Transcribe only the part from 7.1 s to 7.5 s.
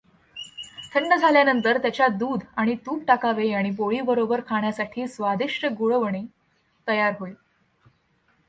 होईल.